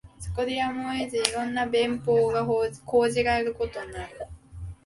[0.17, 2.43] そこでやむを得ず、色んな便法が
[2.87, 4.27] 講じられることになる